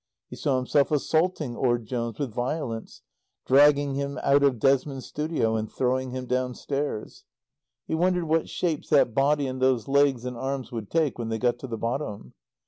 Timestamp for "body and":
9.13-9.61